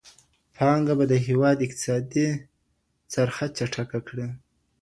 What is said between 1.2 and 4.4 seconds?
هيواد اقتصادي څرخه چټکه کړي.